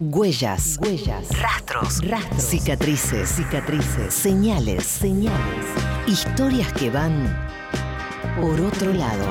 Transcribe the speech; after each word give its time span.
Huellas, 0.00 0.78
huellas, 0.82 1.28
rastros, 1.40 2.04
rastros, 2.08 2.42
cicatrices, 2.42 3.28
cicatrices, 3.28 4.12
señales, 4.12 4.82
señales, 4.84 5.66
historias 6.06 6.72
que 6.72 6.90
van 6.90 7.48
por 8.40 8.60
otro 8.60 8.92
lado. 8.92 9.24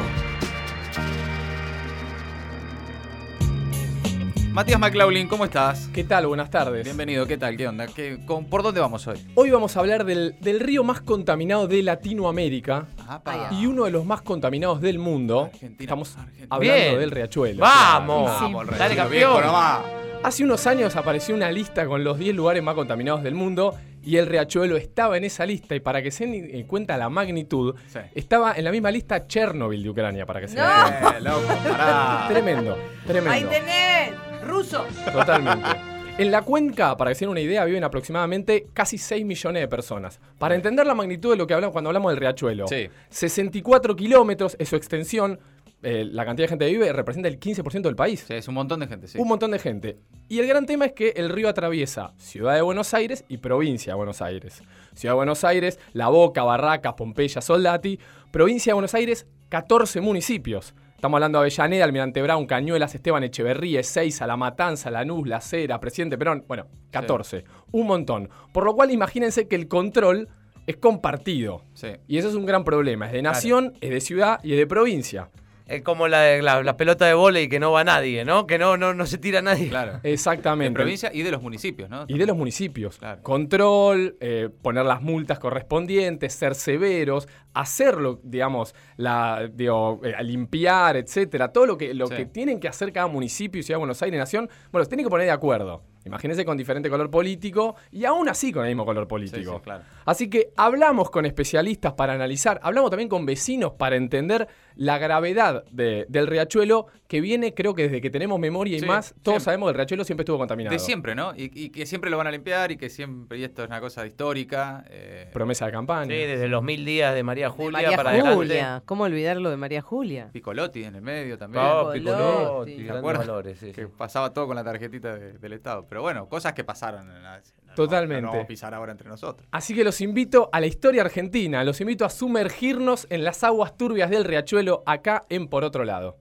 Matías 4.52 4.80
McLaughlin, 4.80 5.28
¿cómo 5.28 5.46
estás? 5.46 5.90
¿Qué 5.92 6.04
tal? 6.04 6.28
Buenas 6.28 6.50
tardes. 6.52 6.84
Bienvenido, 6.86 7.26
¿qué 7.26 7.38
tal? 7.38 7.58
¿Qué 7.58 7.68
onda? 7.68 7.88
¿Qué- 7.88 8.24
con- 8.26 8.46
¿Por 8.46 8.62
dónde 8.64 8.80
vamos 8.80 9.06
hoy? 9.08 9.18
Hoy 9.36 9.50
vamos 9.50 9.76
a 9.76 9.80
hablar 9.80 10.06
del, 10.06 10.36
del 10.42 10.60
río 10.60 10.84
más 10.84 11.02
contaminado 11.02 11.68
de 11.68 11.82
Latinoamérica 11.84 12.86
Apa. 13.08 13.50
y 13.52 13.66
uno 13.66 13.86
de 13.86 13.92
los 13.92 14.06
más 14.06 14.22
contaminados 14.22 14.80
del 14.80 15.00
mundo. 15.00 15.46
Argentina, 15.52 15.76
Estamos 15.84 16.16
Argentina. 16.18 16.48
hablando 16.52 16.84
Bien. 16.86 17.00
del 17.00 17.12
riachuelo. 17.12 17.60
¡Vamos! 17.62 18.32
Vamos, 18.32 18.62
el 18.64 18.78
Dale, 18.78 18.94
Riachuelo, 18.94 19.02
campeón. 19.04 19.34
viejo 19.34 19.42
nomás. 19.48 19.80
Hace 20.24 20.44
unos 20.44 20.66
años 20.68 20.96
apareció 20.96 21.36
una 21.36 21.52
lista 21.52 21.86
con 21.86 22.04
los 22.04 22.18
10 22.18 22.34
lugares 22.36 22.64
más 22.64 22.76
contaminados 22.76 23.24
del 23.24 23.36
mundo 23.36 23.76
y 24.02 24.18
el 24.18 24.26
riachuelo 24.26 24.78
estaba 24.78 25.18
en 25.18 25.26
esa 25.26 25.46
lista 25.46 25.76
y 25.76 25.80
para 25.82 26.02
que 26.02 26.12
se 26.12 26.26
den 26.26 26.50
en 26.56 26.64
cuenta 26.66 26.98
la 26.98 27.10
magnitud, 27.10 27.76
Sí. 27.88 28.00
estaba 28.16 28.54
en 28.56 28.64
la 28.64 28.72
misma 28.72 28.90
lista 28.92 29.28
Chernobyl 29.28 29.84
de 29.84 29.90
Ucrania, 29.90 30.26
para 30.26 30.40
que 30.42 30.48
se 30.48 30.56
den 30.56 30.66
No. 30.66 30.74
cuenta. 31.02 31.18
Eh, 31.18 31.22
loco, 31.22 31.48
pará. 31.70 32.26
Tremendo, 32.30 32.78
tremendo. 33.06 33.32
Ahí 33.32 33.44
tenés, 33.44 34.14
ruso. 34.48 34.86
Totalmente. 35.12 35.70
En 36.18 36.30
la 36.32 36.42
cuenca, 36.44 36.96
para 36.96 37.12
que 37.12 37.16
se 37.16 37.26
den 37.26 37.32
una 37.32 37.42
idea, 37.42 37.66
viven 37.66 37.84
aproximadamente 37.84 38.68
casi 38.74 38.98
6 38.98 39.26
millones 39.26 39.62
de 39.64 39.68
personas. 39.68 40.20
Para 40.38 40.54
entender 40.56 40.86
la 40.86 40.94
magnitud 40.96 41.32
de 41.32 41.38
lo 41.38 41.48
que 41.48 41.54
hablamos 41.54 41.72
cuando 41.74 41.90
hablamos 41.90 42.12
del 42.12 42.20
riachuelo, 42.20 42.68
Sí. 42.68 42.88
64 43.10 43.96
kilómetros 43.96 44.56
es 44.60 44.70
su 44.70 44.76
extensión. 44.76 45.40
Eh, 45.84 46.06
la 46.06 46.26
cantidad 46.26 46.46
de 46.46 46.50
gente 46.50 46.66
que 46.66 46.72
vive 46.72 46.94
representa 46.94 47.28
el 47.28 47.40
15% 47.40 47.82
del 47.82 47.96
país. 47.96 48.24
Sí, 48.26 48.34
es 48.34 48.48
un 48.48 48.56
montón 48.56 48.80
de 48.80 48.88
gente, 48.88 49.08
sí. 49.08 49.20
Un 49.20 49.28
montón 49.28 49.52
de 49.52 49.60
gente. 49.60 50.00
Y 50.30 50.40
el 50.40 50.48
gran 50.48 50.66
tema 50.66 50.86
es 50.86 50.94
que 50.94 51.10
el 51.18 51.30
río 51.30 51.50
atraviesa 51.50 52.14
Ciudad 52.18 52.56
de 52.56 52.62
Buenos 52.62 52.94
Aires 52.94 53.26
y 53.28 53.38
Provincia 53.38 53.92
de 53.92 53.98
Buenos 53.98 54.22
Aires. 54.22 54.64
Ciudad 54.94 55.14
de 55.14 55.18
Buenos 55.18 55.44
Aires, 55.44 55.80
La 55.92 56.08
Boca, 56.08 56.44
Barracas, 56.44 56.94
Pompeya, 56.94 57.42
Soldati. 57.42 58.00
Provincia 58.32 58.72
de 58.72 58.76
Buenos 58.76 58.94
Aires, 58.94 59.28
14 59.50 60.02
municipios. 60.02 60.74
Estamos 60.96 61.18
hablando 61.18 61.40
de 61.40 61.48
Avellaneda, 61.48 61.84
Almirante 61.84 62.22
Brown, 62.22 62.46
Cañuelas, 62.46 62.96
Esteban 62.96 63.26
Echeverría, 63.26 63.82
Ezeiza, 63.82 64.26
La 64.26 64.38
Matanza, 64.38 64.90
Lanús, 64.90 65.28
La 65.28 65.42
Cera, 65.42 65.82
Presidente 65.82 66.18
Perón. 66.18 66.46
Bueno, 66.48 66.68
14. 66.92 67.44
Un 67.74 67.88
montón. 67.88 68.30
Por 68.54 68.64
lo 68.64 68.74
cual 68.74 68.90
imagínense 68.90 69.50
que 69.50 69.58
el 69.58 69.68
control 69.68 70.30
es 70.66 70.78
compartido. 70.78 71.66
Sí. 71.74 71.90
Y 72.08 72.20
eso 72.20 72.30
es 72.30 72.36
un 72.36 72.46
gran 72.46 72.64
problema. 72.64 73.08
Es 73.08 73.12
de 73.12 73.22
nación, 73.22 73.74
es 73.82 73.90
de 73.90 74.00
ciudad 74.00 74.40
y 74.44 74.54
es 74.54 74.58
de 74.58 74.66
provincia. 74.66 75.30
Es 75.66 75.82
como 75.82 76.08
la, 76.10 76.42
la, 76.42 76.62
la 76.62 76.76
pelota 76.78 77.06
de 77.06 77.14
volei 77.14 77.48
que 77.48 77.60
no 77.60 77.72
va 77.72 77.84
nadie, 77.84 78.26
¿no? 78.26 78.46
Que 78.48 78.58
no, 78.58 78.76
no, 78.76 78.94
no 78.94 79.06
se 79.06 79.18
tira 79.18 79.42
nadie. 79.42 79.70
Claro. 79.70 80.00
Exactamente. 80.04 80.68
En 80.68 80.74
provincia 80.74 81.10
y 81.14 81.22
de 81.24 81.32
los 81.32 81.42
municipios, 81.42 81.90
¿no? 81.90 82.06
Y 82.08 82.18
de 82.18 82.26
los 82.26 82.36
municipios. 82.36 82.98
Claro. 82.98 83.22
Control, 83.24 84.18
eh, 84.20 84.50
poner 84.62 84.86
las 84.86 85.02
multas 85.02 85.40
correspondientes, 85.40 86.34
ser 86.34 86.56
severos, 86.56 87.28
hacerlo, 87.54 88.20
digamos, 88.24 88.76
la, 88.98 89.50
digo, 89.54 90.02
eh, 90.04 90.22
limpiar, 90.24 90.98
etcétera. 90.98 91.54
Todo 91.54 91.66
lo 91.66 91.78
que, 91.78 91.94
lo 91.94 92.08
Sí. 92.08 92.16
que 92.16 92.26
tienen 92.26 92.60
que 92.60 92.68
hacer 92.68 92.92
cada 92.92 93.08
municipio, 93.08 93.64
Ciudad 93.64 93.78
de 93.78 93.80
Buenos 93.80 94.02
Aires, 94.02 94.20
Nación, 94.20 94.50
bueno, 94.72 94.84
se 94.84 94.90
tienen 94.90 95.06
que 95.06 95.10
poner 95.10 95.28
de 95.28 95.32
acuerdo. 95.32 95.84
Imagínense 96.06 96.44
con 96.46 96.58
diferente 96.58 96.90
color 96.90 97.10
político 97.10 97.76
y 97.92 98.06
aún 98.06 98.28
así 98.30 98.52
con 98.52 98.64
el 98.64 98.70
mismo 98.70 98.86
color 98.86 99.08
político. 99.08 99.56
sí, 99.58 99.62
claro. 99.64 99.84
Así 100.06 100.30
que 100.30 100.50
hablamos 100.58 101.10
con 101.10 101.26
especialistas 101.26 101.94
para 101.94 102.14
analizar, 102.14 102.60
hablamos 102.64 102.90
también 102.90 103.10
con 103.10 103.26
vecinos 103.26 103.74
para 103.78 103.96
entender 103.96 104.48
la 104.76 104.98
gravedad 104.98 105.64
de- 105.72 106.06
del 106.10 106.28
riachuelo 106.28 106.88
que 107.08 107.22
viene, 107.22 107.54
creo 107.54 107.76
que 107.76 107.84
desde 107.84 108.02
que 108.02 108.10
tenemos 108.10 108.40
memoria 108.40 108.76
y 108.76 108.80
Sí, 108.80 108.86
más, 108.86 109.10
todos 109.22 109.36
siempre. 109.36 109.44
sabemos 109.46 109.68
que 109.68 109.70
el 109.72 109.76
riachuelo 109.78 110.04
siempre 110.04 110.24
estuvo 110.24 110.38
contaminado. 110.40 110.74
De 110.74 110.80
siempre, 110.80 111.14
¿no? 111.16 111.34
Y, 111.36 111.52
y 111.54 111.70
que 111.70 111.86
siempre 111.86 112.10
lo 112.10 112.18
van 112.18 112.28
a 112.28 112.32
limpiar 112.32 112.72
y 112.72 112.78
que 112.78 112.90
siempre, 112.90 113.38
y 113.38 113.44
esto 113.44 113.62
es 113.64 113.70
una 113.70 113.80
cosa 113.80 114.06
histórica. 114.06 114.84
eh, 114.90 115.30
Promesa 115.32 115.68
de 115.68 115.72
campaña. 115.72 116.08
Sí, 116.08 116.14
desde 116.22 116.48
los 116.48 116.64
mil 116.64 116.84
días 116.86 117.14
de 117.14 117.24
María 117.24 117.46
De 117.46 117.52
Julia 117.52 117.72
María 117.84 117.96
para 117.98 118.12
Julia. 118.12 118.32
adelante. 118.32 118.86
¿Cómo 118.86 119.04
olvidarlo 119.04 119.50
de 119.52 119.58
María 119.58 119.82
Julia? 119.82 120.30
Piccolotti 120.34 120.84
en 120.84 120.96
el 120.96 121.02
medio 121.02 121.38
también. 121.38 121.64
¿Te 121.94 122.00
grandes 122.02 122.90
acuerdas? 122.92 123.28
valores, 123.28 123.60
sí, 123.60 123.72
que 123.72 123.88
pasaba 123.88 124.34
todo 124.34 124.48
con 124.48 124.56
la 124.56 124.64
tarjetita 124.64 125.16
de- 125.16 125.34
del 125.38 125.54
Estado. 125.54 125.86
Pero 125.94 126.02
bueno, 126.02 126.28
cosas 126.28 126.54
que 126.54 126.64
pasaron. 126.64 127.08
en 127.08 127.22
la- 127.22 127.40
no, 127.68 127.76
Totalmente. 127.76 128.24
No 128.24 128.30
vamos 128.30 128.46
a 128.46 128.48
pisar 128.48 128.74
ahora 128.74 128.92
entre 128.94 129.08
nosotros. 129.08 129.48
Así 129.52 129.76
que 129.76 129.84
los 129.84 130.02
invito 130.02 130.50
a 130.52 130.60
la 130.60 130.66
historia 130.66 131.04
argentina, 131.04 131.64
los 131.64 131.80
invito 131.82 132.04
a 132.04 132.10
sumergirnos 132.10 133.06
en 133.12 133.24
las 133.24 133.44
aguas 133.44 133.78
turbias 133.78 134.10
del 134.10 134.24
riachuelo 134.24 134.82
acá 134.88 135.28
en 135.30 135.48
Por 135.48 135.64
Otro 135.64 135.84
Lado. 135.84 136.18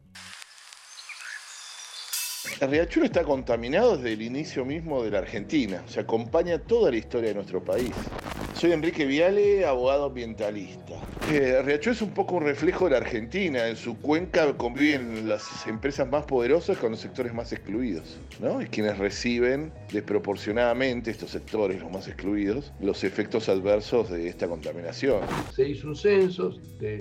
El 2.60 2.70
riachuelo 2.70 3.06
está 3.06 3.24
contaminado 3.24 3.96
desde 3.96 4.12
el 4.12 4.20
inicio 4.20 4.66
mismo 4.66 5.02
de 5.02 5.10
la 5.10 5.20
Argentina, 5.20 5.82
se 5.86 6.00
acompaña 6.00 6.58
toda 6.58 6.90
la 6.90 6.98
historia 6.98 7.30
de 7.30 7.36
nuestro 7.36 7.64
país. 7.64 7.92
Soy 8.62 8.70
Enrique 8.70 9.06
Viale, 9.06 9.66
abogado 9.66 10.04
ambientalista. 10.04 10.94
Eh, 11.32 11.56
el 11.58 11.66
riachuelo 11.66 11.96
es 11.96 12.02
un 12.02 12.10
poco 12.10 12.36
un 12.36 12.44
reflejo 12.44 12.84
de 12.84 12.92
la 12.92 12.98
Argentina. 12.98 13.66
En 13.66 13.74
su 13.74 13.98
cuenca 13.98 14.56
conviven 14.56 15.28
las 15.28 15.66
empresas 15.66 16.08
más 16.08 16.26
poderosas 16.26 16.78
con 16.78 16.92
los 16.92 17.00
sectores 17.00 17.34
más 17.34 17.52
excluidos, 17.52 18.20
¿no? 18.40 18.62
Y 18.62 18.66
quienes 18.66 18.98
reciben 18.98 19.72
desproporcionadamente, 19.92 21.10
estos 21.10 21.30
sectores, 21.30 21.80
los 21.80 21.90
más 21.90 22.06
excluidos, 22.06 22.72
los 22.78 23.02
efectos 23.02 23.48
adversos 23.48 24.10
de 24.10 24.28
esta 24.28 24.46
contaminación. 24.46 25.22
se 25.52 25.68
hizo 25.68 25.88
un 25.88 25.96
censo, 25.96 26.54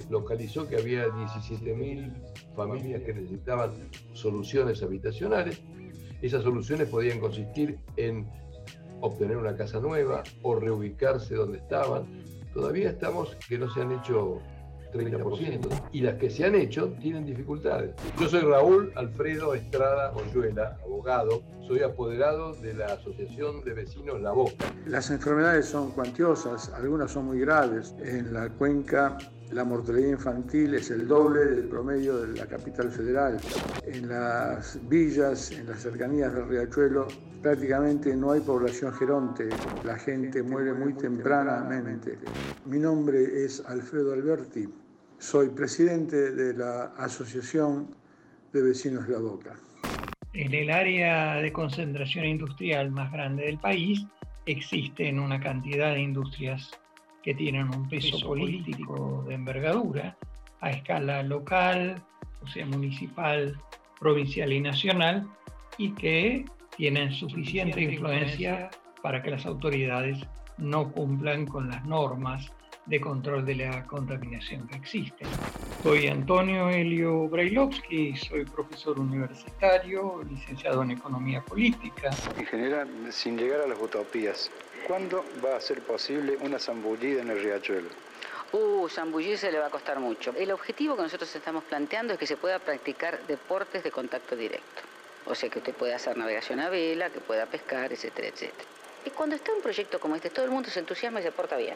localizó 0.10 0.68
que 0.68 0.78
había 0.78 1.10
17.000 1.10 2.12
familias 2.56 3.04
que 3.04 3.14
necesitaban 3.14 3.74
soluciones 4.14 4.82
habitacionales. 4.82 5.62
Esas 6.24 6.42
soluciones 6.42 6.88
podían 6.88 7.20
consistir 7.20 7.78
en 7.98 8.28
obtener 9.02 9.38
una 9.38 9.56
casa 9.56 9.80
nueva 9.80 10.24
o 10.42 10.56
reubicarse 10.56 11.36
donde 11.36 11.58
estaban. 11.58 12.24
Todavía 12.54 12.90
estamos 12.90 13.36
que 13.48 13.58
no 13.58 13.70
se 13.74 13.82
han 13.82 13.92
hecho 13.92 14.42
30% 14.94 15.90
y 15.92 16.02
las 16.02 16.16
que 16.16 16.30
se 16.30 16.46
han 16.46 16.56
hecho 16.56 16.94
tienen 17.02 17.26
dificultades. 17.26 17.96
Yo 18.20 18.28
soy 18.28 18.42
Raúl 18.42 18.92
Alfredo 18.96 19.54
Estrada 19.54 20.14
Oyuela, 20.14 20.78
abogado, 20.84 21.42
soy 21.68 21.82
apoderado 21.82 22.54
de 22.56 22.74
la 22.74 22.88
Asociación 22.88 23.64
de 23.64 23.74
Vecinos 23.74 24.22
La 24.22 24.32
Boca. 24.32 24.66
Las 24.86 25.10
enfermedades 25.10 25.68
son 25.68 25.92
cuantiosas, 25.92 26.70
algunas 26.74 27.12
son 27.12 27.26
muy 27.26 27.40
graves. 27.40 27.96
En 28.00 28.34
la 28.34 28.50
cuenca 28.50 29.18
la 29.54 29.64
mortalidad 29.66 30.10
infantil 30.10 30.76
es 30.76 30.92
el 30.92 31.08
doble 31.08 31.46
del 31.46 31.66
promedio 31.66 32.18
de 32.26 32.38
la 32.38 32.46
capital 32.46 32.90
federal. 32.90 33.38
En 33.86 34.08
las 34.08 34.80
villas, 34.88 35.52
en 35.52 35.68
las 35.68 35.82
cercanías 35.82 36.34
del 36.34 36.48
riachuelo, 36.48 37.08
prácticamente 37.42 38.16
no 38.16 38.32
hay 38.32 38.42
población 38.42 38.94
geronte. 38.94 39.50
La 39.84 39.98
gente 39.98 40.42
muere 40.42 40.74
muy 40.74 40.94
tempranamente. 40.94 42.18
Mi 42.66 42.80
nombre 42.80 43.44
es 43.44 43.64
Alfredo 43.66 44.14
Alberti. 44.14 44.68
Soy 45.18 45.50
presidente 45.50 46.32
de 46.32 46.54
la 46.54 46.94
Asociación 46.98 47.94
de 48.54 48.62
Vecinos 48.62 49.08
de 49.08 49.14
la 49.14 49.20
Boca. 49.20 49.56
En 50.34 50.54
el 50.54 50.72
área 50.72 51.36
de 51.36 51.52
concentración 51.52 52.26
industrial 52.26 52.90
más 52.90 53.12
grande 53.12 53.46
del 53.46 53.60
país 53.60 54.06
existen 54.46 55.20
una 55.20 55.40
cantidad 55.40 55.94
de 55.94 56.02
industrias 56.02 56.72
que 57.24 57.34
tienen 57.34 57.74
un 57.74 57.88
peso 57.88 58.20
político 58.26 59.24
de 59.28 59.36
envergadura 59.36 60.18
a 60.62 60.72
escala 60.72 61.24
local, 61.24 62.02
o 62.42 62.48
sea, 62.48 62.66
municipal, 62.66 63.58
provincial 64.00 64.52
y 64.52 64.62
nacional, 64.62 65.28
y 65.78 65.92
que 65.92 66.46
tienen 66.78 67.12
suficiente 67.12 67.82
influencia 67.82 68.70
para 69.02 69.22
que 69.22 69.32
las 69.32 69.46
autoridades 69.46 70.18
no 70.58 70.92
cumplan 70.92 71.46
con 71.46 71.70
las 71.70 71.86
normas 71.86 72.52
de 72.86 73.00
control 73.00 73.46
de 73.46 73.56
la 73.56 73.86
contaminación 73.86 74.68
que 74.68 74.76
existen. 74.76 75.28
Soy 75.84 76.08
Antonio 76.08 76.70
Helio 76.70 77.28
Brailovsky, 77.28 78.16
soy 78.16 78.46
profesor 78.46 79.00
universitario, 79.00 80.22
licenciado 80.30 80.84
en 80.84 80.92
Economía 80.92 81.42
Política. 81.42 82.09
Ingeniera, 82.40 82.88
sin 83.09 83.38
llegar 83.38 83.62
a 83.62 83.68
las 83.68 83.79
utopías, 83.79 84.52
¿cuándo 84.88 85.26
va 85.44 85.58
a 85.58 85.62
ser 85.62 85.82
posible 85.82 86.38
una 86.42 86.60
zambullida 86.60 87.22
en 87.22 87.30
el 87.30 87.42
riachuelo? 87.42 87.90
Uh, 88.52 88.90
zambullirse 88.90 89.52
le 89.52 89.60
va 89.60 89.68
a 89.68 89.70
costar 89.70 90.00
mucho. 90.00 90.34
El 90.38 90.52
objetivo 90.52 90.96
que 90.96 91.04
nosotros 91.04 91.34
estamos 91.36 91.64
planteando 91.64 92.14
es 92.14 92.20
que 92.20 92.28
se 92.28 92.38
pueda 92.38 92.60
practicar 92.60 93.26
deportes 93.28 93.84
de 93.84 93.92
contacto 93.92 94.36
directo. 94.36 94.82
O 95.26 95.36
sea, 95.36 95.50
que 95.50 95.60
usted 95.60 95.74
pueda 95.74 95.96
hacer 95.96 96.18
navegación 96.18 96.60
a 96.60 96.70
vela, 96.70 97.10
que 97.10 97.20
pueda 97.20 97.46
pescar, 97.46 97.94
etcétera, 97.94 98.28
etcétera. 98.28 98.68
Y 99.06 99.10
cuando 99.12 99.36
está 99.36 99.54
un 99.54 99.62
proyecto 99.62 100.00
como 100.00 100.16
este, 100.16 100.30
todo 100.30 100.46
el 100.46 100.52
mundo 100.52 100.70
se 100.70 100.80
entusiasma 100.80 101.22
y 101.22 101.24
se 101.24 101.32
porta 101.32 101.58
bien. 101.58 101.76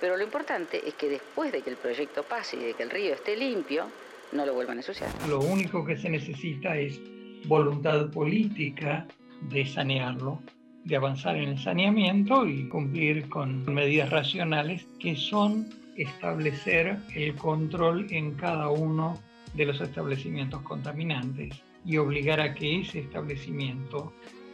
Pero 0.00 0.16
lo 0.16 0.24
importante 0.24 0.86
es 0.86 0.94
que 0.94 1.08
después 1.08 1.52
de 1.52 1.62
que 1.62 1.70
el 1.70 1.76
proyecto 1.76 2.22
pase 2.22 2.56
y 2.56 2.64
de 2.64 2.74
que 2.74 2.82
el 2.82 2.90
río 2.90 3.14
esté 3.14 3.36
limpio, 3.36 3.86
no 4.32 4.44
lo 4.44 4.52
vuelvan 4.54 4.76
a 4.78 4.80
ensuciar. 4.80 5.10
Lo 5.28 5.40
único 5.40 5.84
que 5.84 5.96
se 5.96 6.10
necesita 6.10 6.76
es 6.76 7.00
voluntad 7.46 8.10
política 8.10 9.06
de 9.42 9.66
sanearlo, 9.66 10.42
de 10.84 10.96
avanzar 10.96 11.36
en 11.36 11.50
el 11.50 11.58
saneamiento 11.58 12.46
y 12.46 12.68
cumplir 12.68 13.28
con 13.28 13.64
medidas 13.72 14.10
racionales 14.10 14.86
que 15.00 15.16
son 15.16 15.68
establecer 15.96 16.98
el 17.14 17.34
control 17.36 18.06
en 18.10 18.34
cada 18.34 18.68
uno 18.68 19.18
de 19.54 19.66
los 19.66 19.80
establecimientos 19.80 20.62
contaminantes 20.62 21.54
y 21.84 21.96
obligar 21.96 22.40
a 22.40 22.54
que 22.54 22.80
ese 22.80 23.00
establecimiento 23.00 24.12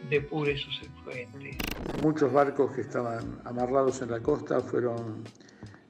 depure 0.09 0.57
sus 0.57 0.81
efluentes. 0.81 1.57
Muchos 2.03 2.31
barcos 2.31 2.71
que 2.71 2.81
estaban 2.81 3.39
amarrados 3.45 4.01
en 4.01 4.11
la 4.11 4.19
costa 4.19 4.59
fueron 4.59 5.23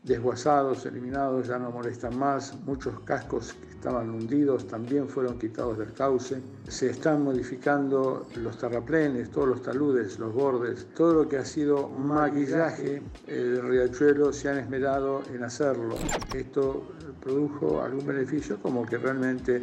desguazados, 0.03 0.86
eliminados, 0.86 1.48
ya 1.48 1.59
no 1.59 1.71
molestan 1.71 2.18
más. 2.18 2.56
Muchos 2.65 3.00
cascos 3.01 3.53
que 3.53 3.69
estaban 3.69 4.09
hundidos 4.09 4.68
también 4.68 5.07
fueron 5.07 5.38
quitados 5.38 5.77
del 5.77 5.94
cauce. 5.94 6.42
Se 6.68 6.89
están 6.89 7.24
modificando 7.24 8.27
los 8.36 8.57
terraplenes, 8.57 9.30
todos 9.30 9.48
los 9.48 9.62
taludes, 9.62 10.18
los 10.18 10.33
bordes, 10.33 10.88
todo 10.95 11.13
lo 11.13 11.30
que 11.30 11.38
ha 11.38 11.45
sido 11.45 11.88
maquillaje 11.88 13.01
el 13.27 13.62
riachuelo 13.62 14.33
se 14.33 14.50
han 14.50 14.57
esmerado 14.57 15.21
en 15.33 15.44
hacerlo. 15.44 15.95
Esto 16.33 16.83
produjo 17.21 17.81
algún 17.81 18.06
beneficio 18.06 18.59
como 18.62 18.86
que 18.86 18.97
realmente 18.97 19.62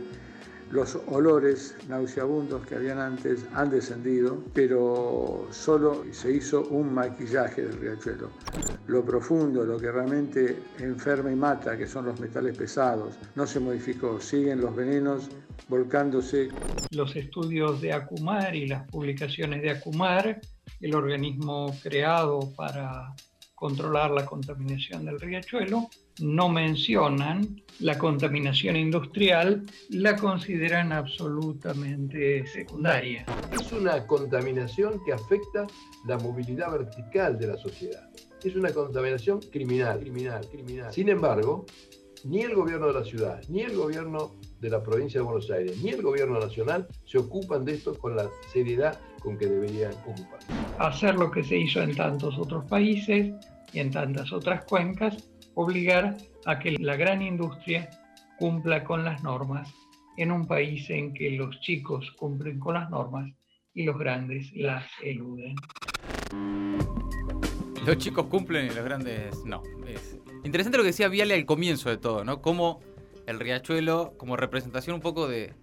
los 0.70 0.98
olores 1.06 1.74
nauseabundos 1.88 2.66
que 2.66 2.74
habían 2.74 2.98
antes 2.98 3.44
han 3.54 3.70
descendido, 3.70 4.42
pero 4.52 5.46
solo 5.50 6.04
se 6.12 6.32
hizo 6.32 6.62
un 6.68 6.92
maquillaje 6.92 7.62
del 7.62 7.80
riachuelo. 7.80 8.30
Lo 8.86 9.04
profundo, 9.04 9.64
lo 9.64 9.78
que 9.78 9.90
realmente 9.90 10.58
enferma 10.78 11.32
y 11.32 11.36
mata, 11.36 11.76
que 11.76 11.86
son 11.86 12.06
los 12.06 12.20
metales 12.20 12.56
pesados, 12.56 13.14
no 13.34 13.46
se 13.46 13.60
modificó, 13.60 14.20
siguen 14.20 14.60
los 14.60 14.74
venenos 14.74 15.28
volcándose. 15.68 16.48
Los 16.90 17.16
estudios 17.16 17.80
de 17.80 17.92
Acumar 17.92 18.54
y 18.54 18.66
las 18.66 18.88
publicaciones 18.90 19.62
de 19.62 19.70
Acumar, 19.70 20.40
el 20.80 20.94
organismo 20.94 21.74
creado 21.82 22.52
para 22.56 23.14
controlar 23.58 24.12
la 24.12 24.24
contaminación 24.24 25.04
del 25.04 25.18
riachuelo, 25.18 25.88
no 26.20 26.48
mencionan 26.48 27.62
la 27.80 27.98
contaminación 27.98 28.76
industrial, 28.76 29.64
la 29.90 30.16
consideran 30.16 30.92
absolutamente 30.92 32.46
secundaria. 32.46 33.26
Es 33.52 33.72
una 33.72 34.06
contaminación 34.06 35.00
que 35.04 35.12
afecta 35.12 35.66
la 36.06 36.18
movilidad 36.18 36.70
vertical 36.70 37.38
de 37.38 37.48
la 37.48 37.56
sociedad. 37.56 38.08
Es 38.44 38.54
una 38.54 38.70
contaminación 38.70 39.40
criminal, 39.40 39.98
criminal, 39.98 40.46
criminal. 40.48 40.92
Sin 40.92 41.08
embargo, 41.08 41.66
ni 42.24 42.42
el 42.42 42.54
gobierno 42.54 42.86
de 42.88 42.92
la 42.92 43.04
ciudad, 43.04 43.42
ni 43.48 43.62
el 43.62 43.76
gobierno 43.76 44.36
de 44.60 44.70
la 44.70 44.82
provincia 44.82 45.20
de 45.20 45.26
Buenos 45.26 45.50
Aires, 45.50 45.76
ni 45.82 45.90
el 45.90 46.02
gobierno 46.02 46.38
nacional 46.38 46.86
se 47.04 47.18
ocupan 47.18 47.64
de 47.64 47.74
esto 47.74 47.94
con 47.98 48.14
la 48.14 48.28
seriedad 48.52 49.00
con 49.20 49.36
que 49.36 49.46
deberían 49.46 49.92
ocupar. 50.06 50.57
Hacer 50.78 51.16
lo 51.16 51.30
que 51.30 51.42
se 51.42 51.58
hizo 51.58 51.82
en 51.82 51.94
tantos 51.96 52.38
otros 52.38 52.64
países 52.66 53.34
y 53.72 53.80
en 53.80 53.90
tantas 53.90 54.32
otras 54.32 54.64
cuencas, 54.64 55.30
obligar 55.54 56.16
a 56.46 56.58
que 56.58 56.72
la 56.78 56.96
gran 56.96 57.20
industria 57.20 57.90
cumpla 58.38 58.84
con 58.84 59.04
las 59.04 59.22
normas 59.22 59.72
en 60.16 60.30
un 60.30 60.46
país 60.46 60.88
en 60.90 61.12
que 61.14 61.30
los 61.32 61.60
chicos 61.60 62.10
cumplen 62.18 62.58
con 62.60 62.74
las 62.74 62.88
normas 62.90 63.32
y 63.74 63.84
los 63.84 63.98
grandes 63.98 64.52
las 64.54 64.84
eluden. 65.02 65.56
Los 67.84 67.98
chicos 67.98 68.26
cumplen 68.26 68.66
y 68.66 68.68
los 68.70 68.84
grandes 68.84 69.44
no. 69.44 69.62
Es 69.86 70.18
interesante 70.44 70.78
lo 70.78 70.84
que 70.84 70.90
decía 70.90 71.08
Viale 71.08 71.34
al 71.34 71.44
comienzo 71.44 71.90
de 71.90 71.98
todo, 71.98 72.24
¿no? 72.24 72.40
Cómo 72.40 72.80
el 73.26 73.40
riachuelo, 73.40 74.14
como 74.16 74.36
representación 74.36 74.94
un 74.94 75.02
poco 75.02 75.28
de, 75.28 75.54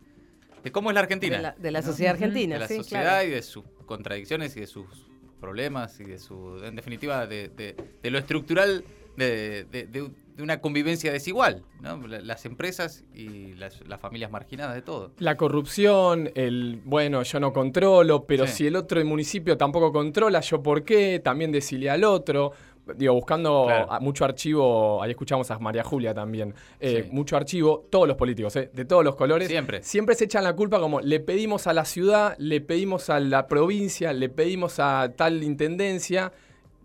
de 0.66 0.72
cómo 0.74 0.90
es 0.90 0.96
la 0.96 1.00
Argentina. 1.00 1.38
De 1.38 1.42
la, 1.44 1.52
de 1.58 1.72
la 1.72 1.82
sociedad 1.82 2.14
argentina, 2.16 2.56
De 2.56 2.60
la 2.60 2.68
sí, 2.68 2.76
sociedad 2.76 3.04
claro. 3.04 3.28
y 3.28 3.32
de 3.32 3.42
sus 3.42 3.64
contradicciones 3.86 4.58
y 4.58 4.60
de 4.62 4.68
sus 4.68 4.86
problemas 5.40 6.00
y 6.00 6.04
de 6.06 6.18
su, 6.20 6.58
en 6.64 6.76
definitiva, 6.76 7.28
de, 7.28 7.50
de- 7.50 7.76
de 8.02 8.10
lo 8.12 8.18
estructural 8.18 8.84
de, 9.16 9.66
de- 9.72 9.86
de- 9.88 10.10
de 10.36 10.44
una 10.44 10.60
convivencia 10.60 11.14
desigual, 11.14 11.64
¿no? 11.82 12.06
La- 12.08 12.20
Las 12.20 12.46
empresas 12.46 13.06
y 13.14 13.54
las, 13.54 13.80
las 13.88 14.02
familias 14.02 14.30
marginadas 14.32 14.76
de 14.76 14.82
todo. 14.82 15.14
La 15.20 15.38
corrupción, 15.38 16.30
el, 16.36 16.82
bueno, 16.84 17.24
yo 17.24 17.40
no 17.40 17.54
controlo, 17.54 18.26
pero 18.26 18.46
Sí. 18.48 18.54
si 18.54 18.68
el 18.68 18.76
otro 18.76 19.04
municipio 19.06 19.56
tampoco 19.56 19.94
controla, 19.94 20.42
yo 20.42 20.62
por 20.62 20.84
qué, 20.84 21.22
también 21.24 21.52
decirle 21.54 21.90
al 21.90 22.04
otro. 22.04 22.52
Digo, 22.96 23.14
buscando 23.14 23.66
Claro. 23.66 23.88
mucho 24.02 24.26
archivo, 24.26 25.02
ahí 25.02 25.12
escuchamos 25.12 25.50
a 25.50 25.58
María 25.60 25.84
Julia 25.84 26.14
también, 26.14 26.54
eh, 26.80 27.04
Sí. 27.06 27.10
mucho 27.12 27.36
archivo, 27.36 27.86
todos 27.90 28.08
los 28.08 28.16
políticos, 28.18 28.56
eh, 28.58 28.70
de 28.74 28.86
todos 28.86 29.04
los 29.04 29.16
colores. 29.16 29.48
Siempre. 29.48 29.82
Siempre 29.82 30.16
se 30.16 30.26
echan 30.26 30.44
la 30.44 30.54
culpa 30.56 30.80
como 30.80 31.02
le 31.02 31.20
pedimos 31.20 31.68
a 31.68 31.74
la 31.74 31.86
ciudad, 31.86 32.36
le 32.38 32.62
pedimos 32.62 33.10
a 33.10 33.20
la 33.20 33.48
provincia, 33.48 34.14
le 34.14 34.30
pedimos 34.30 34.80
a 34.80 35.12
tal 35.16 35.44
intendencia. 35.44 36.32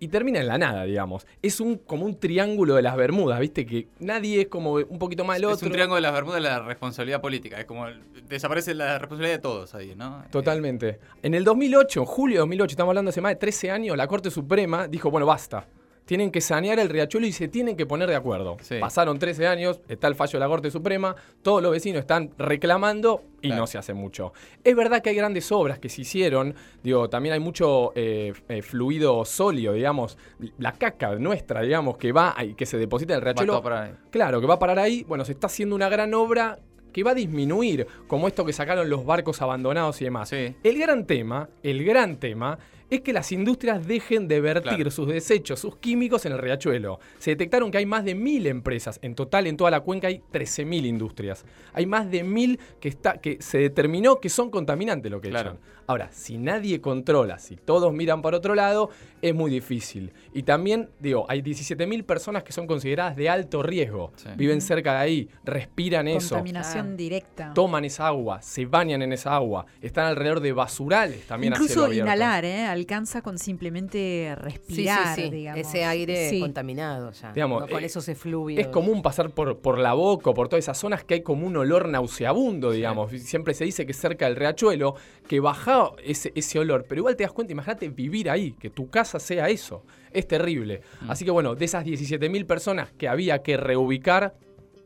Y 0.02 0.08
termina 0.08 0.41
en 0.41 0.47
la 0.47 0.56
nada, 0.56 0.85
digamos. 0.85 1.26
Es 1.43 1.61
un 1.61 1.76
como 1.76 2.06
un 2.06 2.19
triángulo 2.19 2.75
de 2.75 2.81
las 2.81 2.96
Bermudas, 2.96 3.38
¿viste? 3.38 3.67
Que 3.67 3.87
nadie 3.99 4.41
es 4.41 4.49
como 4.49 4.73
un 4.73 4.99
poquito 4.99 5.26
más 5.26 5.37
el 5.37 5.44
otro. 5.44 5.56
Es 5.56 5.62
un 5.62 5.73
triángulo 5.73 5.96
de 5.96 6.00
las 6.00 6.14
Bermudas 6.14 6.43
de 6.43 6.49
la 6.49 6.61
responsabilidad 6.61 7.20
política. 7.20 7.61
Es 7.61 7.67
como 7.67 7.85
desaparece 8.26 8.73
la 8.73 8.99
responsabilidad 8.99 9.37
de 9.37 9.43
todos 9.43 9.75
ahí, 9.75 9.94
¿no? 9.94 10.25
Totalmente. 10.31 11.00
En 11.23 11.35
el 11.35 11.44
2008, 11.44 12.00
en 12.00 12.06
julio 12.06 12.37
de 12.37 12.41
2008, 12.41 12.70
estamos 12.73 12.93
hablando 12.93 13.11
hace 13.11 13.20
más 13.20 13.32
de 13.32 13.37
13 13.37 13.70
años, 13.70 13.94
la 13.94 14.06
Corte 14.08 14.31
Suprema 14.31 14.88
dijo, 14.88 15.11
bueno, 15.11 15.26
basta. 15.26 15.67
Tienen 16.10 16.32
que 16.32 16.40
sanear 16.40 16.80
el 16.80 16.88
riachuelo 16.88 17.24
y 17.28 17.30
se 17.30 17.46
tienen 17.46 17.76
que 17.76 17.86
poner 17.86 18.08
de 18.08 18.16
acuerdo. 18.16 18.56
Sí. 18.62 18.78
Pasaron 18.80 19.20
13 19.20 19.46
años, 19.46 19.80
está 19.86 20.08
el 20.08 20.16
fallo 20.16 20.32
de 20.32 20.40
la 20.40 20.48
Corte 20.48 20.68
Suprema, 20.68 21.14
todos 21.40 21.62
los 21.62 21.70
vecinos 21.70 22.00
están 22.00 22.30
reclamando 22.36 23.22
y 23.40 23.46
Claro. 23.46 23.60
no 23.62 23.66
se 23.68 23.78
hace 23.78 23.94
mucho. 23.94 24.32
Es 24.64 24.74
verdad 24.74 25.02
que 25.02 25.10
hay 25.10 25.14
grandes 25.14 25.52
obras 25.52 25.78
que 25.78 25.88
se 25.88 26.00
hicieron, 26.00 26.52
digo, 26.82 27.08
también 27.08 27.34
hay 27.34 27.38
mucho 27.38 27.92
eh, 27.94 28.32
eh, 28.48 28.60
fluido 28.60 29.24
sólido, 29.24 29.72
digamos, 29.74 30.18
la 30.58 30.72
caca 30.72 31.14
nuestra, 31.14 31.60
digamos, 31.62 31.96
que 31.96 32.10
va 32.10 32.34
y 32.42 32.54
que 32.54 32.66
se 32.66 32.76
deposita 32.76 33.12
en 33.12 33.18
el 33.18 33.22
riachuelo. 33.22 33.62
Claro, 34.10 34.40
que 34.40 34.48
va 34.48 34.54
a 34.54 34.58
parar 34.58 34.80
ahí. 34.80 35.04
Bueno, 35.06 35.24
se 35.24 35.30
está 35.30 35.46
haciendo 35.46 35.76
una 35.76 35.88
gran 35.88 36.12
obra 36.14 36.58
que 36.92 37.04
va 37.04 37.12
a 37.12 37.14
disminuir, 37.14 37.86
como 38.08 38.26
esto 38.26 38.44
que 38.44 38.52
sacaron 38.52 38.90
los 38.90 39.04
barcos 39.06 39.40
abandonados 39.42 40.00
y 40.02 40.06
demás. 40.06 40.28
Sí. 40.28 40.56
El 40.64 40.76
gran 40.76 41.06
tema, 41.06 41.48
el 41.62 41.84
gran 41.84 42.16
tema, 42.16 42.58
es 42.90 43.00
que 43.02 43.12
las 43.12 43.31
industrias 43.32 43.87
dejen 43.87 44.28
de 44.28 44.40
vertir 44.40 44.75
Claro. 44.75 44.90
sus 44.90 45.06
desechos, 45.08 45.60
sus 45.60 45.76
químicos 45.76 46.26
en 46.26 46.32
el 46.32 46.38
riachuelo. 46.38 46.98
Se 47.19 47.31
detectaron 47.31 47.70
que 47.70 47.78
hay 47.78 47.87
más 47.87 48.04
de 48.04 48.14
mil 48.14 48.46
empresas. 48.46 48.98
En 49.02 49.14
total, 49.14 49.46
en 49.46 49.56
toda 49.56 49.70
la 49.70 49.81
cuenca 49.81 50.08
hay 50.08 50.22
13.000 50.32 50.84
industrias. 50.87 51.44
Hay 51.72 51.87
más 51.87 52.10
de 52.10 52.25
mil 52.25 52.58
que, 52.81 52.88
está, 52.88 53.19
que 53.19 53.38
se 53.40 53.58
determinó 53.58 54.20
que 54.20 54.28
son 54.28 54.50
contaminantes 54.50 55.10
lo 55.10 55.20
que 55.20 55.31
Claro. 55.31 55.50
echan. 55.50 55.60
Ahora, 55.87 56.08
si 56.12 56.38
nadie 56.38 56.81
controla, 56.81 57.38
si 57.40 57.56
todos 57.56 57.92
miran 57.92 58.22
para 58.22 58.37
otro 58.37 58.54
lado, 58.54 58.90
es 59.22 59.34
muy 59.34 59.50
difícil. 59.50 60.12
Y 60.32 60.44
también, 60.44 60.88
digo, 61.00 61.26
hay 61.28 61.43
17.000 61.43 62.04
personas 62.04 62.44
que 62.44 62.52
son 62.52 62.69
consideradas 62.69 63.16
de 63.16 63.28
alto 63.28 63.60
riesgo. 63.62 64.12
Sí. 64.14 64.28
Viven 64.36 64.60
cerca 64.60 64.93
de 64.93 64.98
ahí, 64.98 65.28
respiran 65.44 66.06
eso, 66.06 66.36
Contaminación 66.36 66.96
directa. 66.96 67.52
toman 67.54 67.84
esa 67.84 68.06
agua, 68.06 68.40
se 68.40 68.66
bañan 68.66 69.02
en 69.02 69.12
esa 69.12 69.34
agua, 69.34 69.66
están 69.82 70.06
alrededor 70.06 70.38
de 70.40 70.52
basurales 70.52 71.26
también 71.26 71.54
a 71.54 71.56
cielo 71.56 71.70
Incluso 71.86 71.93
inhalar, 71.93 72.44
¿eh? 72.44 72.64
Alcanza 72.81 73.23
con 73.23 73.38
simplemente 73.38 74.34
Sí, 74.34 74.34
sí, 74.37 74.44
respirar, 74.44 75.17
sí. 75.17 75.31
digamos. 75.31 75.60
Ese 75.67 75.84
aire 75.84 76.31
Sí. 76.31 76.41
contaminado 76.41 77.13
ya. 77.13 77.32
Digamos, 77.32 77.63
¿no? 77.63 77.69
Con 77.69 77.82
eh, 77.82 77.87
esos 77.87 78.08
efluvios. 78.08 78.58
Es 78.60 78.67
común 78.69 79.03
pasar 79.03 79.31
por, 79.31 79.58
por 79.58 79.79
la 79.79 79.93
boca 79.94 80.31
o 80.31 80.34
por 80.34 80.49
todas 80.49 80.65
esas 80.65 80.79
zonas 80.79 81.05
que 81.05 81.15
hay 81.15 81.22
como 81.22 81.46
un 81.46 81.56
olor 81.56 81.89
nauseabundo, 81.89 82.70
digamos. 82.72 83.10
Siempre 83.13 83.55
se 83.55 83.65
dice 83.65 83.87
que 83.87 83.93
cerca 83.93 84.27
del 84.27 84.37
riachuelo, 84.37 84.94
que 85.29 85.41
baja 85.41 85.91
ese, 86.05 86.32
ese 86.34 86.58
olor, 86.58 86.84
pero 86.89 87.01
igual 87.01 87.17
te 87.17 87.22
das 87.25 87.32
cuenta, 87.32 87.53
imagínate 87.53 87.89
vivir 87.89 88.29
ahí, 88.31 88.53
que 88.53 88.70
tu 88.70 88.89
casa 88.91 89.19
sea 89.20 89.49
eso. 89.49 89.84
Es 90.10 90.27
terrible. 90.27 90.81
Mm. 91.03 91.10
Así 91.10 91.25
que 91.25 91.31
bueno, 91.31 91.55
de 91.55 91.65
esas 91.65 91.84
17.000 91.84 92.46
personas 92.46 92.91
que 92.93 93.08
había 93.08 93.43
que 93.43 93.56
reubicar, 93.56 94.34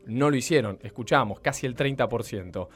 no 0.07 0.31
lo 0.31 0.37
hicieron. 0.37 0.79
Escuchamos, 0.83 1.41
casi 1.41 1.67
el 1.67 1.75
30%. 1.75 2.69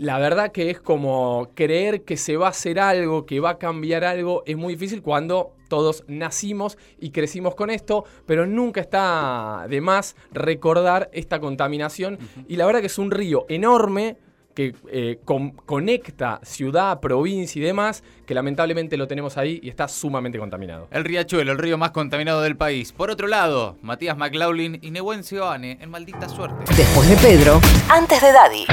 La 0.00 0.18
verdad 0.18 0.50
que 0.50 0.70
es 0.70 0.80
como 0.80 1.50
creer 1.54 2.04
que 2.04 2.16
se 2.16 2.38
va 2.38 2.46
a 2.46 2.50
hacer 2.50 2.80
algo, 2.80 3.26
que 3.26 3.38
va 3.38 3.50
a 3.50 3.58
cambiar 3.58 4.02
algo, 4.02 4.42
es 4.46 4.56
muy 4.56 4.72
difícil 4.72 5.02
cuando 5.02 5.52
todos 5.68 6.04
nacimos 6.08 6.78
y 6.98 7.10
crecimos 7.10 7.54
con 7.54 7.68
esto, 7.68 8.06
pero 8.24 8.46
nunca 8.46 8.80
está 8.80 9.66
de 9.68 9.82
más 9.82 10.16
recordar 10.32 11.10
esta 11.12 11.38
contaminación. 11.38 12.18
Y 12.48 12.56
la 12.56 12.64
verdad 12.64 12.80
que 12.80 12.86
es 12.86 12.96
un 12.96 13.10
río 13.10 13.44
enorme 13.50 14.16
que 14.54 14.74
eh, 14.90 15.18
con- 15.26 15.50
conecta 15.50 16.40
ciudad, 16.44 16.98
provincia 17.00 17.60
y 17.60 17.64
demás, 17.66 18.02
que 18.24 18.32
lamentablemente 18.32 18.96
lo 18.96 19.06
tenemos 19.06 19.36
ahí 19.36 19.60
y 19.62 19.68
está 19.68 19.86
sumamente 19.86 20.38
contaminado. 20.38 20.88
El 20.92 21.04
riachuelo, 21.04 21.52
el 21.52 21.58
río 21.58 21.76
más 21.76 21.90
contaminado 21.90 22.40
del 22.40 22.56
país. 22.56 22.90
Por 22.92 23.10
otro 23.10 23.28
lado, 23.28 23.76
Matías 23.82 24.16
McLaughlin 24.16 24.78
y 24.80 24.92
Nehuen 24.92 25.24
Seoane 25.24 25.76
en 25.78 25.90
Maldita 25.90 26.26
Suerte. 26.30 26.64
Después 26.74 27.06
de 27.06 27.16
Pedro, 27.16 27.60
antes 27.90 28.22
de 28.22 28.32
Daddy. 28.32 28.64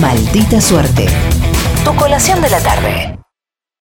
Maldita 0.00 0.60
suerte. 0.60 1.06
Tu 1.84 1.94
colación 1.96 2.40
de 2.40 2.48
la 2.48 2.60
tarde. 2.60 3.18